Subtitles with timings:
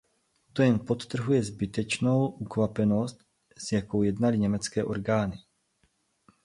[0.53, 3.23] To jen podtrhuje zbytečnou ukvapenost,
[3.57, 5.37] s jakou jednaly německé orgány.